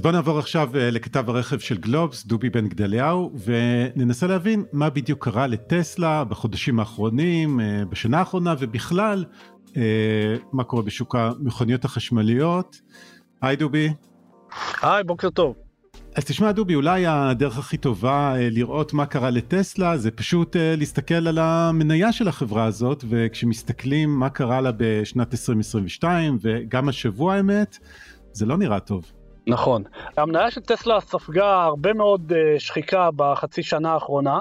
[0.00, 4.90] אז בואו נעבור עכשיו אה, לכתב הרכב של גלובס, דובי בן גדליהו, וננסה להבין מה
[4.90, 9.24] בדיוק קרה לטסלה בחודשים האחרונים, אה, בשנה האחרונה, ובכלל,
[9.76, 9.82] אה,
[10.52, 12.80] מה קורה בשוק המכוניות החשמליות.
[13.42, 13.88] היי דובי.
[14.82, 15.54] היי, בוקר טוב.
[16.16, 21.38] אז תשמע דובי, אולי הדרך הכי טובה לראות מה קרה לטסלה זה פשוט להסתכל על
[21.38, 27.78] המניה של החברה הזאת, וכשמסתכלים מה קרה לה בשנת 2022, וגם השבוע האמת,
[28.32, 29.19] זה לא נראה טוב.
[29.50, 29.82] נכון.
[30.16, 34.38] המניה של טסלה ספגה הרבה מאוד uh, שחיקה בחצי שנה האחרונה,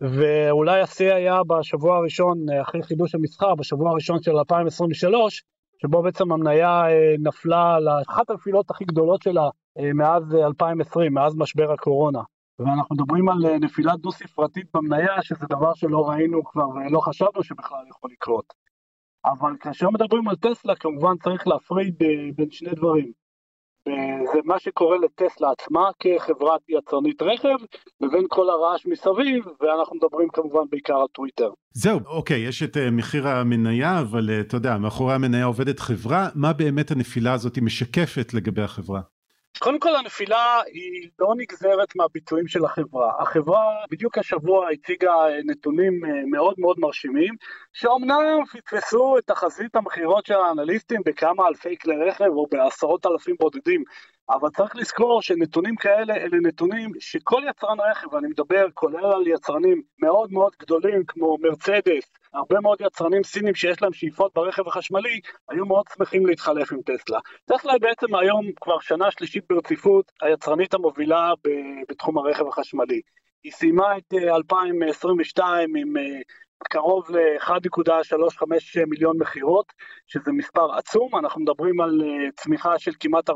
[0.00, 5.42] ואולי השיא היה בשבוע הראשון, uh, אחרי חידוש המסחר, בשבוע הראשון של 2023,
[5.82, 9.48] שבו בעצם המניה uh, נפלה לאחת הנפילות הכי גדולות שלה
[9.94, 12.20] מאז uh, 2020, מאז משבר הקורונה.
[12.58, 18.10] ואנחנו מדברים על נפילה דו-ספרתית במניה, שזה דבר שלא ראינו כבר ולא חשבנו שבכלל יכול
[18.12, 18.44] לקרות.
[19.24, 21.94] אבל כאשר מדברים על טסלה, כמובן צריך להפריד
[22.36, 23.12] בין שני דברים.
[24.32, 27.56] זה מה שקורה לטסלה עצמה כחברת יצרנית רכב,
[28.00, 31.50] לבין כל הרעש מסביב, ואנחנו מדברים כמובן בעיקר על טוויטר.
[31.72, 36.28] זהו, אוקיי, יש את uh, מחיר המניה, אבל uh, אתה יודע, מאחורי המניה עובדת חברה,
[36.34, 39.00] מה באמת הנפילה הזאת משקפת לגבי החברה?
[39.58, 43.22] קודם כל הנפילה היא לא נגזרת מהביצועים של החברה.
[43.22, 45.12] החברה בדיוק השבוע הציגה
[45.44, 47.34] נתונים אה, מאוד מאוד מרשימים,
[47.72, 53.84] שאומנם פספסו את תחזית המכירות של האנליסטים בכמה אלפי כלי רכב או בעשרות אלפים בודדים,
[54.30, 59.82] אבל צריך לזכור שנתונים כאלה אלה נתונים שכל יצרן רכב, אני מדבר כולל על יצרנים
[59.98, 65.66] מאוד מאוד גדולים כמו מרצדס, הרבה מאוד יצרנים סינים שיש להם שאיפות ברכב החשמלי, היו
[65.66, 67.18] מאוד שמחים להתחלף עם טסלה.
[67.44, 71.32] טסלה היא בעצם היום כבר שנה שלישית ברציפות היצרנית המובילה
[71.88, 73.00] בתחום הרכב החשמלי.
[73.44, 76.20] היא סיימה את 2022 אה, עם אה,
[76.68, 78.44] קרוב ל-1.35
[78.86, 79.72] מיליון מכירות,
[80.06, 83.34] שזה מספר עצום, אנחנו מדברים על אה, צמיחה של כמעט 40%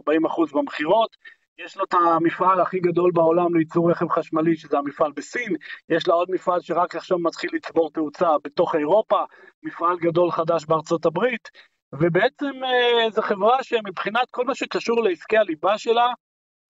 [0.53, 1.17] במכירות,
[1.59, 5.57] יש לו את המפעל הכי גדול בעולם לייצור רכב חשמלי, שזה המפעל בסין,
[5.89, 9.25] יש לה עוד מפעל שרק עכשיו מתחיל לצבור תאוצה בתוך אירופה,
[9.63, 11.51] מפעל גדול חדש בארצות הברית,
[11.93, 16.07] ובעצם אה, זו חברה שמבחינת כל מה שקשור לעסקי הליבה שלה,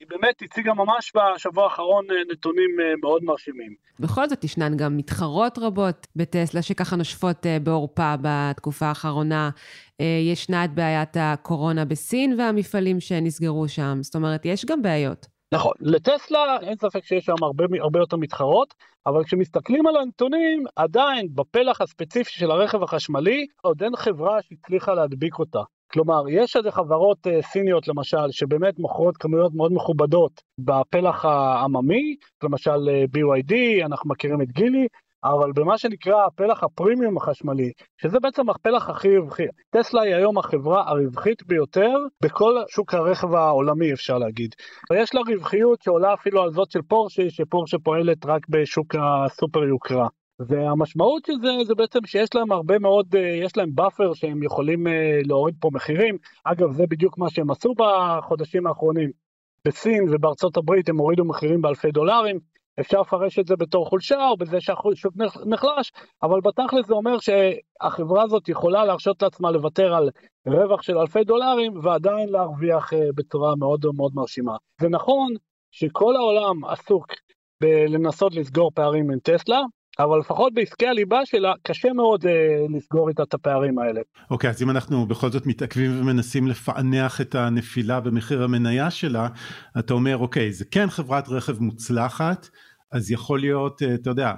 [0.04, 3.74] היא באמת הציגה ממש בשבוע האחרון אה, נתונים אה, מאוד מרשימים.
[4.00, 9.50] בכל זאת ישנן גם מתחרות רבות בטסלה שככה נושפות אה, בעורפה בתקופה האחרונה.
[10.32, 15.26] ישנה את בעיית הקורונה בסין והמפעלים שנסגרו שם, זאת אומרת, יש גם בעיות.
[15.52, 18.74] נכון, לטסלה אין ספק שיש שם הרבה, הרבה יותר מתחרות,
[19.06, 25.38] אבל כשמסתכלים על הנתונים, עדיין בפלח הספציפי של הרכב החשמלי, עוד אין חברה שהצליחה להדביק
[25.38, 25.60] אותה.
[25.94, 32.70] כלומר, יש איזה חברות uh, סיניות למשל, שבאמת מוכרות כמויות מאוד מכובדות בפלח העממי, למשל
[32.70, 33.54] uh, BYD,
[33.86, 34.86] אנחנו מכירים את גילי,
[35.24, 39.46] אבל במה שנקרא הפלח הפרימיום החשמלי, שזה בעצם הפלח הכי רווחי.
[39.70, 44.54] טסלה היא היום החברה הרווחית ביותר בכל שוק הרכב העולמי אפשר להגיד.
[44.90, 50.08] ויש לה רווחיות שעולה אפילו על זאת של פורשה, שפורשה פועלת רק בשוק הסופר יוקרה.
[50.38, 54.86] והמשמעות של זה זה בעצם שיש להם הרבה מאוד, יש להם buffer שהם יכולים
[55.26, 56.18] להוריד פה מחירים.
[56.44, 59.10] אגב, זה בדיוק מה שהם עשו בחודשים האחרונים.
[59.66, 62.38] בסין ובארצות הברית הם הורידו מחירים באלפי דולרים,
[62.80, 65.14] אפשר לפרש את זה בתור חולשה או בזה שהשוק
[65.46, 65.92] נחלש,
[66.22, 70.10] אבל בתכל'ס זה אומר שהחברה הזאת יכולה להרשות לעצמה לוותר על
[70.46, 74.56] רווח של אלפי דולרים ועדיין להרוויח בצורה מאוד מאוד מרשימה.
[74.80, 75.34] זה נכון
[75.70, 77.06] שכל העולם עסוק
[77.60, 79.62] בלנסות לסגור פערים עם טסלה,
[79.98, 82.32] אבל לפחות בעסקי הליבה שלה קשה מאוד אה,
[82.76, 84.00] לסגור איתה את הפערים האלה.
[84.30, 89.28] אוקיי, okay, אז אם אנחנו בכל זאת מתעכבים ומנסים לפענח את הנפילה במחיר המניה שלה,
[89.78, 92.48] אתה אומר, אוקיי, okay, זה כן חברת רכב מוצלחת,
[92.92, 94.32] אז יכול להיות, אתה יודע,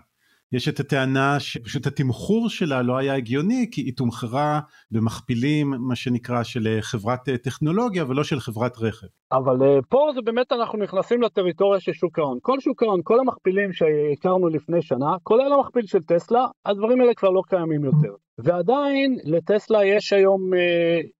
[0.52, 6.42] יש את הטענה שפשוט התמחור שלה לא היה הגיוני כי היא תומחרה במכפילים מה שנקרא
[6.42, 9.06] של חברת טכנולוגיה ולא של חברת רכב.
[9.32, 9.56] אבל
[9.88, 12.38] פה זה באמת אנחנו נכנסים לטריטוריה של שוק ההון.
[12.42, 17.30] כל שוק ההון, כל המכפילים שהכרנו לפני שנה, כולל המכפיל של טסלה, הדברים האלה כבר
[17.30, 18.14] לא קיימים יותר.
[18.38, 20.50] ועדיין לטסלה יש היום,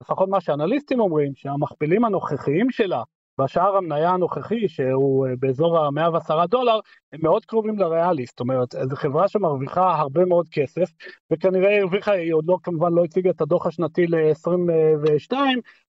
[0.03, 3.03] לפחות מה שאנליסטים אומרים, שהמכפילים הנוכחיים שלה
[3.40, 6.81] בשער המניה הנוכחי שהוא באזור ה-110 דולר
[7.12, 10.88] הם מאוד קרובים לריאלי, זאת אומרת זו חברה שמרוויחה הרבה מאוד כסף
[11.33, 15.37] וכנראה הרוויחה, היא עוד לא כמובן לא הציגה את הדוח השנתי ל-22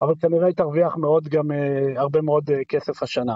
[0.02, 1.52] אבל כנראה היא תרוויח מאוד גם
[1.96, 3.36] הרבה מאוד כסף השנה.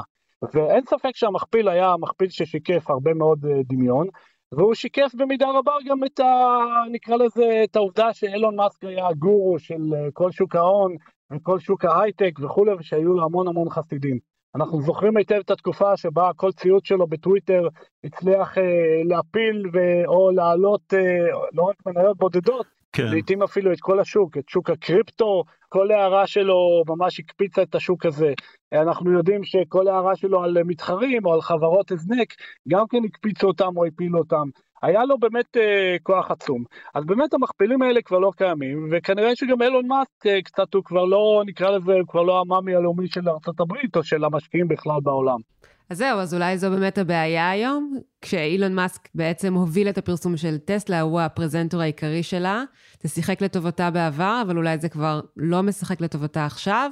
[0.54, 4.08] ואין ספק שהמכפיל היה מכפיל ששיקף הרבה מאוד דמיון
[4.52, 6.58] והוא שיקף במידה רבה גם את ה...
[6.92, 9.82] נקרא לזה את העובדה שאילון מאסק היה הגורו של
[10.14, 10.96] כל שוק ההון
[11.32, 14.20] וכל שוק ההייטק וכולי, ושהיו לו המון המון חסידים.
[14.56, 17.68] אנחנו זוכרים היטב את התקופה שבה כל ציוץ שלו בטוויטר
[18.04, 18.64] הצליח אה,
[19.06, 19.78] להפיל ו...
[20.08, 23.06] או להעלות אה, לא רק מניות בודדות, כן.
[23.06, 28.06] לעתים אפילו את כל השוק, את שוק הקריפטו, כל הערה שלו ממש הקפיצה את השוק
[28.06, 28.34] הזה.
[28.74, 32.34] אנחנו יודעים שכל הערה שלו על מתחרים או על חברות הזנק,
[32.68, 34.48] גם כן הקפיצו אותם או הפילו אותם.
[34.82, 36.64] היה לו באמת אה, כוח עצום.
[36.94, 41.06] אז באמת המכפילים האלה כבר לא קיימים, וכנראה שגם אילון מאסק אה, קצת הוא כבר
[41.06, 45.40] לא, נקרא לזה, הוא כבר לא המאמי הלאומי של ארה"ב או של המשקיעים בכלל בעולם.
[45.92, 50.58] אז זהו, אז אולי זו באמת הבעיה היום, כשאילון מאסק בעצם הוביל את הפרסום של
[50.58, 52.64] טסלה, הוא הפרזנטור העיקרי שלה.
[53.02, 56.92] זה שיחק לטובתה בעבר, אבל אולי זה כבר לא משחק לטובתה עכשיו.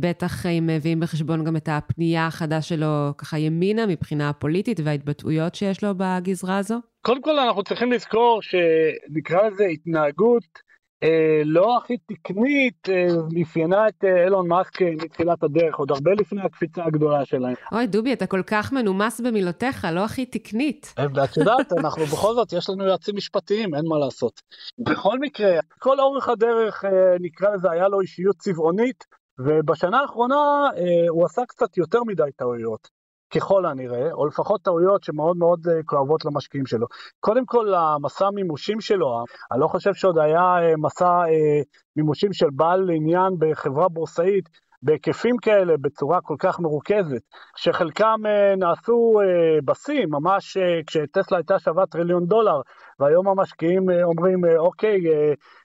[0.00, 5.84] בטח אם מביאים בחשבון גם את הפנייה החדה שלו ככה ימינה מבחינה פוליטית וההתבטאויות שיש
[5.84, 6.78] לו בגזרה הזו.
[7.02, 10.58] קודם כל אנחנו צריכים לזכור שנקרא לזה התנהגות
[11.44, 16.84] לא הכי תקנית אה, אפיינה את אה, אילון מאסק מתחילת הדרך, עוד הרבה לפני הקפיצה
[16.84, 17.54] הגדולה שלהם.
[17.72, 20.94] אוי, דובי, אתה כל כך מנומס במילותיך, לא הכי תקנית.
[21.14, 24.42] ואת יודעת, אנחנו בכל זאת, יש לנו יועצים משפטיים, אין מה לעשות.
[24.78, 26.84] בכל מקרה, כל אורך הדרך,
[27.20, 29.04] נקרא לזה, היה לו אישיות צבעונית,
[29.38, 30.68] ובשנה האחרונה
[31.08, 32.88] הוא עשה קצת יותר מדי טעויות.
[33.30, 36.86] ככל הנראה, או לפחות טעויות שמאוד מאוד כואבות למשקיעים שלו.
[37.20, 41.22] קודם כל, המסע המימושים שלו, אני לא חושב שעוד היה מסע
[41.96, 44.48] מימושים של בעל עניין בחברה בורסאית
[44.82, 47.22] בהיקפים כאלה, בצורה כל כך מרוכזת,
[47.56, 48.16] שחלקם
[48.56, 49.20] נעשו
[49.64, 50.56] בשיא, ממש
[50.86, 52.60] כשטסלה הייתה שווה טריליון דולר,
[53.00, 55.00] והיום המשקיעים אומרים, אוקיי,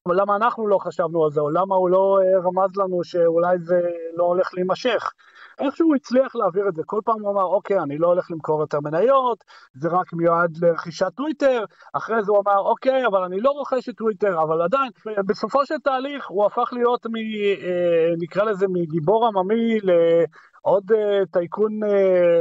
[0.06, 3.80] למה אנחנו לא חשבנו על זה, או למה הוא לא רמז לנו שאולי זה
[4.18, 5.12] לא הולך להימשך.
[5.60, 8.62] איכשהו הוא הצליח להעביר את זה, כל פעם הוא אמר, אוקיי, אני לא הולך למכור
[8.62, 9.44] יותר מניות,
[9.74, 13.96] זה רק מיועד לרכישת טוויטר, אחרי זה הוא אמר, אוקיי, אבל אני לא רוכש את
[13.96, 14.92] טוויטר, אבל עדיין,
[15.26, 17.12] בסופו של תהליך הוא הפך להיות, מ,
[18.22, 20.92] נקרא לזה, מגיבור עממי לעוד
[21.32, 21.80] טייקון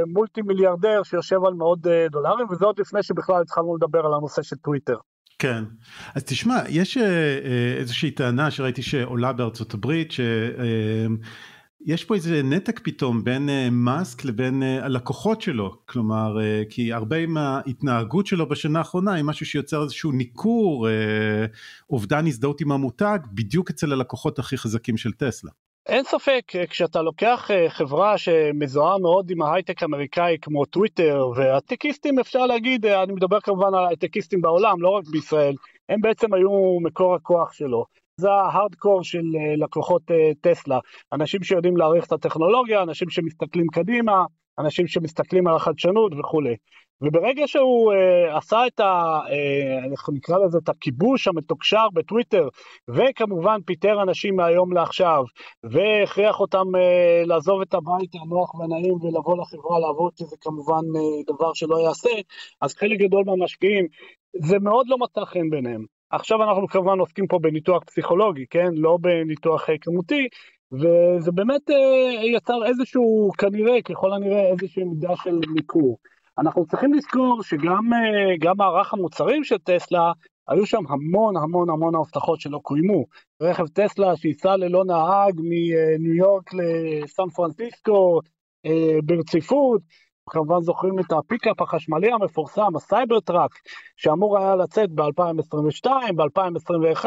[0.07, 1.79] מולטי מיליארדר שיושב על מאות
[2.11, 4.97] דולרים, וזה עוד לפני שבכלל התחלנו לדבר על הנושא של טוויטר.
[5.39, 5.63] כן,
[6.15, 6.97] אז תשמע, יש
[7.77, 10.19] איזושהי טענה שראיתי שעולה בארצות הברית, ש...
[11.85, 16.93] יש פה איזה נתק פתאום בין uh, מאסק לבין uh, הלקוחות שלו, כלומר, uh, כי
[16.93, 20.87] הרבה מההתנהגות שלו בשנה האחרונה היא משהו שיוצר איזשהו ניכור,
[21.89, 25.51] אובדן הזדהות עם המותג, בדיוק אצל הלקוחות הכי חזקים של טסלה.
[25.85, 32.85] אין ספק, כשאתה לוקח חברה שמזוהה מאוד עם ההייטק האמריקאי כמו טוויטר, והטקיסטים אפשר להגיד,
[32.85, 35.55] אני מדבר כמובן על הייטקיסטים בעולם, לא רק בישראל,
[35.89, 37.85] הם בעצם היו מקור הכוח שלו.
[38.19, 39.23] זה ההארדקור של
[39.57, 40.01] לקוחות
[40.41, 40.79] טסלה,
[41.13, 44.25] אנשים שיודעים להעריך את הטכנולוגיה, אנשים שמסתכלים קדימה,
[44.59, 46.55] אנשים שמסתכלים על החדשנות וכולי.
[47.01, 49.19] וברגע שהוא uh, עשה את ה...
[49.25, 52.47] uh, אנחנו נקרא לזה את הכיבוש המתוקשר בטוויטר,
[52.89, 55.23] וכמובן פיטר אנשים מהיום לעכשיו,
[55.63, 61.53] והכריח אותם uh, לעזוב את הבית הנוח והנעים ולבוא לחברה לעבוד, שזה כמובן uh, דבר
[61.53, 62.09] שלא יעשה,
[62.61, 63.87] אז חלק גדול מהמשקיעים,
[64.37, 65.98] זה מאוד לא מצא חן ביניהם.
[66.11, 68.67] עכשיו אנחנו כמובן עוסקים פה בניתוח פסיכולוגי, כן?
[68.73, 70.27] לא בניתוח כמותי,
[70.71, 75.97] וזה באמת uh, יצר איזשהו, כנראה, ככל הנראה, איזושהי מידה של ניכור.
[76.39, 80.11] אנחנו צריכים לזכור שגם אה, מערך המוצרים של טסלה,
[80.47, 83.05] היו שם המון המון המון הבטחות שלא קוימו.
[83.41, 88.19] רכב טסלה שייסע ללא נהג מניו יורק לסן פרנסיסקו
[88.65, 89.81] אה, ברציפות,
[90.29, 93.51] כמובן זוכרים את הפיקאפ החשמלי המפורסם, הסייבר טראק,
[93.97, 97.05] שאמור היה לצאת ב-2022, ב-2021,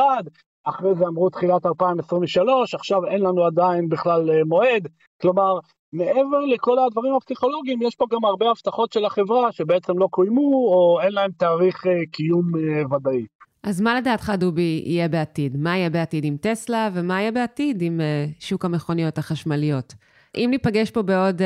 [0.64, 4.88] אחרי זה אמרו תחילת 2023, עכשיו אין לנו עדיין בכלל אה, מועד,
[5.20, 5.58] כלומר
[5.92, 10.98] מעבר לכל הדברים הפסיכולוגיים, יש פה גם הרבה הבטחות של החברה שבעצם לא קוימו, או
[11.02, 13.26] אין להם תאריך אה, קיום אה, ודאי.
[13.62, 15.56] אז מה לדעתך, דובי, יהיה בעתיד?
[15.56, 18.00] מה יהיה בעתיד עם טסלה, ומה יהיה בעתיד עם
[18.40, 19.94] שוק המכוניות החשמליות?
[20.36, 21.42] אם ניפגש פה בעוד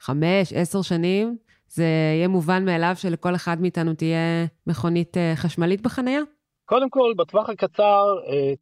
[0.00, 1.36] חמש, עשר שנים,
[1.68, 1.84] זה
[2.16, 6.20] יהיה מובן מאליו שלכל אחד מאיתנו תהיה מכונית חשמלית בחניה?
[6.64, 8.04] קודם כל, בטווח הקצר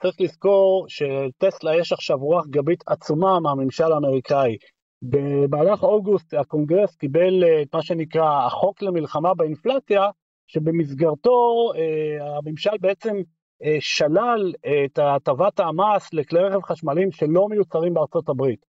[0.02, 4.56] צריך לזכור שטסלה יש עכשיו רוח גבית עצומה מהממשל האמריקאי.
[5.02, 10.10] במהלך אוגוסט הקונגרס קיבל אה, את מה שנקרא החוק למלחמה באינפלציה,
[10.46, 13.16] שבמסגרתו אה, הממשל בעצם
[13.62, 14.52] אה, שלל
[14.84, 18.60] את הטבת המס לכלי רכב חשמליים שלא מיוצרים בארצות הברית.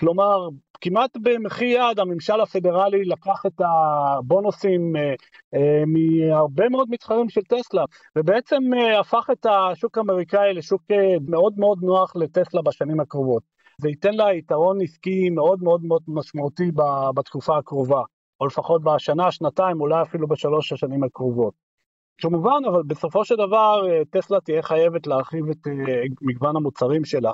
[0.00, 0.48] כלומר,
[0.80, 4.92] כמעט במחי יד הממשל הפדרלי לקח את הבונוסים
[5.86, 7.84] מהרבה מאוד מתחרים של טסלה,
[8.16, 8.62] ובעצם
[9.00, 10.82] הפך את השוק האמריקאי לשוק
[11.28, 13.42] מאוד מאוד נוח לטסלה בשנים הקרובות.
[13.80, 16.70] זה ייתן לה יתרון עסקי מאוד מאוד מאוד משמעותי
[17.14, 18.02] בתקופה הקרובה,
[18.40, 21.54] או לפחות בשנה, שנתיים, אולי אפילו בשלוש השנים הקרובות.
[22.18, 27.32] כמובן, אבל בסופו של דבר אה, טסלה תהיה חייבת להרחיב את אה, מגוון המוצרים שלה.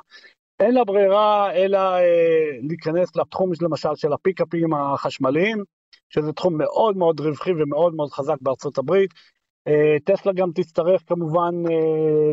[0.61, 5.65] אין לה ברירה אלא אה, להיכנס לתחום למשל של הפיקאפים החשמליים,
[6.09, 9.11] שזה תחום מאוד מאוד רווחי ומאוד מאוד חזק בארצות הברית.
[10.05, 11.55] טסלה גם תצטרך כמובן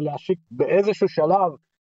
[0.01, 1.51] להשיק באיזשהו שלב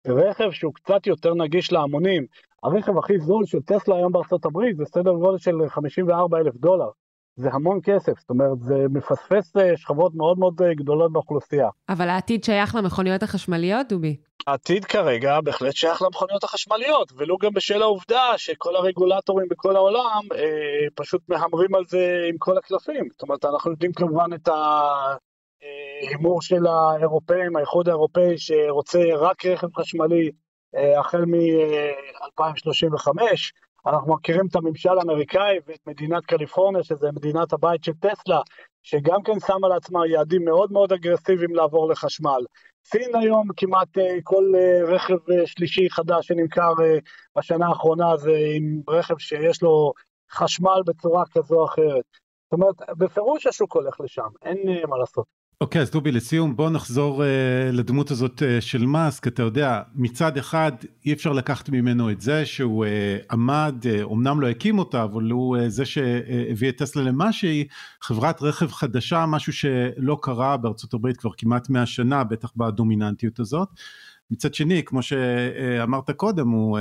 [0.08, 2.26] רכב שהוא קצת יותר נגיש להמונים,
[2.64, 6.90] הרכב הכי זול של טסלה היום בארצות הברית זה סדר גודל של 54 אלף דולר.
[7.38, 11.70] זה המון כסף, זאת אומרת, זה מפספס אה, שכבות מאוד מאוד אה, גדולות באוכלוסייה.
[11.90, 14.16] אבל העתיד שייך למכוניות החשמליות, דובי?
[14.48, 20.88] העתיד כרגע בהחלט שייך למכוניות החשמליות, ולו גם בשל העובדה שכל הרגולטורים בכל העולם אה,
[20.96, 23.08] פשוט מהמרים על זה עם כל הקלפים.
[23.12, 24.54] זאת אומרת, אנחנו יודעים כמובן את ה...
[26.02, 30.32] הימור של האירופאים, האיחוד האירופאי שרוצה רק רכב חשמלי
[30.76, 33.10] אה, החל מ-2035.
[33.88, 38.42] אנחנו מכירים את הממשל האמריקאי ואת מדינת קליפורניה, שזה מדינת הבית של טסלה,
[38.84, 42.42] שגם כן שמה לעצמה יעדים מאוד מאוד אגרסיביים לעבור לחשמל.
[42.86, 46.74] סין היום כמעט אה, כל אה, רכב שלישי חדש שנמכר
[47.38, 49.94] בשנה האחרונה זה עם רכב שיש לו
[50.32, 52.06] חשמל בצורה כזו או אחרת.
[52.44, 54.58] זאת אומרת, בפירוש השוק הולך לשם, אין
[54.90, 55.37] מה לעשות.
[55.62, 57.26] אוקיי, okay, אז דובי, לסיום, בוא נחזור uh,
[57.72, 59.28] לדמות הזאת uh, של מאסק.
[59.28, 60.72] אתה יודע, מצד אחד,
[61.06, 65.24] אי אפשר לקחת ממנו את זה שהוא uh, עמד, uh, אמנם לא הקים אותה, אבל
[65.24, 67.66] הוא uh, זה שהביא את טסלה למה שהיא,
[68.02, 73.70] חברת רכב חדשה, משהו שלא קרה בארצות הברית כבר כמעט 100 שנה, בטח בדומיננטיות הזאת.
[74.32, 76.80] מצד שני, כמו שאמרת קודם, הוא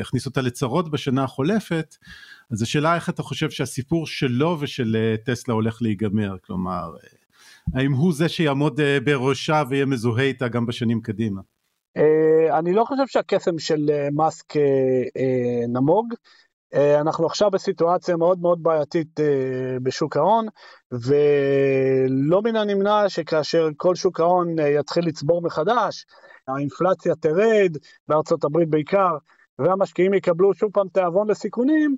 [0.00, 1.96] הכניס אותה לצרות בשנה החולפת,
[2.50, 6.90] אז השאלה איך אתה חושב שהסיפור שלו ושל טסלה הולך להיגמר, כלומר...
[7.74, 11.40] האם הוא זה שיעמוד אה, בראשה ויהיה מזוהה איתה גם בשנים קדימה?
[11.96, 14.54] אה, אני לא חושב שהקסם של אה, מאסק
[15.68, 16.14] נמוג.
[17.00, 19.20] אנחנו עכשיו בסיטואציה מאוד מאוד בעייתית
[19.82, 20.46] בשוק ההון,
[20.92, 26.06] ולא מן הנמנע שכאשר כל שוק ההון יתחיל לצבור מחדש,
[26.48, 27.76] האינפלציה תרד,
[28.08, 29.16] בארצות הברית בעיקר,
[29.58, 31.96] והמשקיעים יקבלו שוב פעם תיאבון לסיכונים,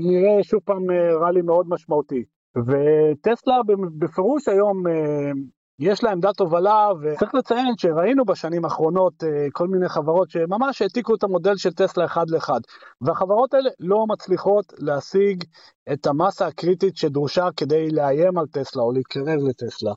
[0.00, 0.82] נראה שוב פעם
[1.20, 2.24] רלי מאוד משמעותי.
[2.56, 3.54] וטסלה
[3.98, 5.30] בפירוש היום אה,
[5.78, 11.14] יש לה עמדת הובלה, וצריך לציין שראינו בשנים האחרונות אה, כל מיני חברות שממש העתיקו
[11.14, 12.60] את המודל של טסלה אחד לאחד,
[13.00, 15.44] והחברות האלה לא מצליחות להשיג
[15.92, 19.92] את המסה הקריטית שדרושה כדי לאיים על טסלה או להתקרב לטסלה,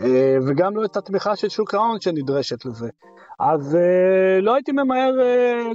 [0.00, 2.88] אה, וגם לא את התמיכה של שוק ההון שנדרשת לזה.
[3.40, 3.78] אז
[4.42, 5.12] לא הייתי ממהר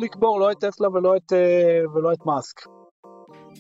[0.01, 1.33] לקבור לא את טסלה ולא את,
[1.95, 2.82] ולא את מאסק.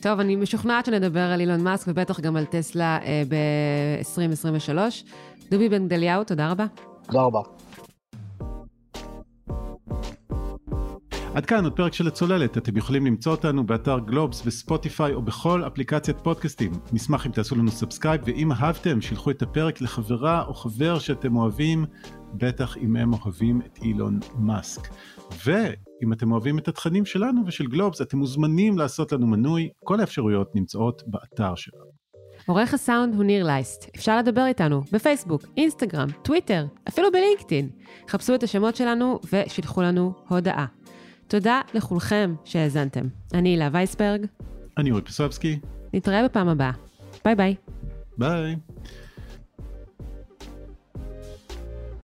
[0.03, 4.77] טוב, אני משוכנעת שנדבר על אילון מאסק ובטח גם על טסלה אה, ב-2023.
[5.51, 6.65] דובי בן גדליהו, תודה רבה.
[7.05, 7.39] תודה רבה.
[11.33, 15.67] עד כאן עוד פרק של הצוללת, אתם יכולים למצוא אותנו באתר גלובס, בספוטיפיי או בכל
[15.67, 16.71] אפליקציית פודקאסטים.
[16.93, 21.85] נשמח אם תעשו לנו subscribe, ואם אהבתם, שילחו את הפרק לחברה או חבר שאתם אוהבים,
[22.33, 24.87] בטח אם הם אוהבים את אילון מאסק.
[25.45, 30.55] ואם אתם אוהבים את התכנים שלנו ושל גלובס, אתם מוזמנים לעשות לנו מנוי, כל האפשרויות
[30.55, 32.03] נמצאות באתר שלנו.
[32.45, 33.89] עורך הסאונד הוא ניר לייסט.
[33.95, 37.69] אפשר לדבר איתנו בפייסבוק, אינסטגרם, טוויטר, אפילו בלינקדאין.
[38.09, 40.65] חפשו את השמות שלנו ושילחו לנו הודעה.
[41.27, 43.07] תודה לכולכם שהאזנתם.
[43.33, 44.25] אני הילה וייסברג.
[44.77, 45.59] אני אורי פסובסקי.
[45.93, 46.71] נתראה בפעם הבאה.
[47.25, 47.55] ביי ביי.
[48.17, 48.55] ביי.